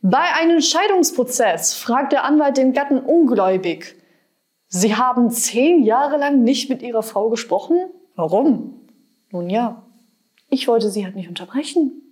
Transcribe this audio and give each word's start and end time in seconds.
Bei 0.00 0.34
einem 0.34 0.60
Scheidungsprozess 0.60 1.74
fragt 1.74 2.12
der 2.12 2.24
Anwalt 2.24 2.56
den 2.56 2.72
Gatten 2.72 2.98
ungläubig. 2.98 3.96
Sie 4.68 4.94
haben 4.94 5.30
zehn 5.30 5.82
Jahre 5.82 6.18
lang 6.18 6.42
nicht 6.42 6.70
mit 6.70 6.82
Ihrer 6.82 7.02
Frau 7.02 7.30
gesprochen? 7.30 7.90
Warum? 8.14 8.88
Nun 9.30 9.50
ja, 9.50 9.82
ich 10.48 10.68
wollte 10.68 10.90
Sie 10.90 11.04
halt 11.04 11.16
nicht 11.16 11.28
unterbrechen. 11.28 12.07